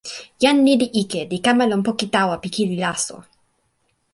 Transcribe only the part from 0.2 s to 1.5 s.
jan lili ike li